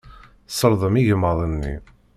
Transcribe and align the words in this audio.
Tselḍem 0.49 0.95
igmaḍ-nni. 1.01 1.75